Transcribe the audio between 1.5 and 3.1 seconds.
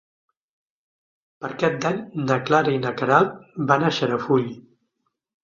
Cap d'Any na Clara i na